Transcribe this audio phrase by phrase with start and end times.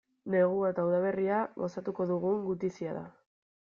[0.35, 3.09] Negua eta udaberria gozatuko digun gutizia da.